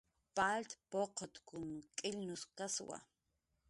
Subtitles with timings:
[0.37, 2.97] Palt puqutkun k'ilnushkaswa